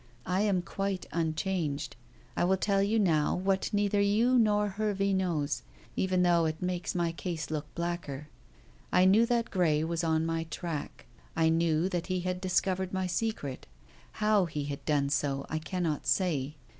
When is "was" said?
9.83-10.03